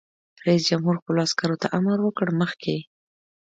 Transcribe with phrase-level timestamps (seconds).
[0.47, 2.77] رئیس جمهور خپلو عسکرو ته امر وکړ؛ مخکې!